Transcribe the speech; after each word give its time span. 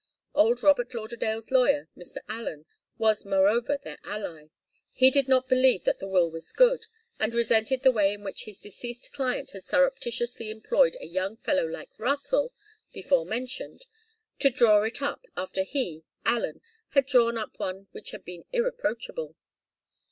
Old 0.33 0.63
Robert 0.63 0.95
Lauderdale's 0.95 1.51
lawyer, 1.51 1.87
Mr. 1.95 2.17
Allen, 2.27 2.65
was 2.97 3.23
moreover 3.23 3.77
their 3.77 3.99
ally. 4.03 4.47
He 4.91 5.11
did 5.11 5.27
not 5.27 5.47
believe 5.47 5.83
that 5.83 5.99
the 5.99 6.07
will 6.07 6.31
was 6.31 6.51
good, 6.51 6.87
and 7.19 7.35
resented 7.35 7.83
the 7.83 7.91
way 7.91 8.11
in 8.15 8.23
which 8.23 8.45
his 8.45 8.59
deceased 8.59 9.13
client 9.13 9.51
had 9.51 9.61
surreptitiously 9.63 10.49
employed 10.49 10.97
a 10.99 11.05
young 11.05 11.37
fellow 11.37 11.67
like 11.67 11.99
Russell, 11.99 12.51
before 12.91 13.27
mentioned, 13.27 13.85
to 14.39 14.49
draw 14.49 14.81
it 14.81 15.03
up, 15.03 15.27
after 15.37 15.61
he, 15.61 16.03
Allen, 16.25 16.61
had 16.89 17.05
drawn 17.05 17.37
up 17.37 17.59
one 17.59 17.85
which 17.91 18.09
had 18.09 18.25
been 18.25 18.43
irreproachable. 18.51 19.35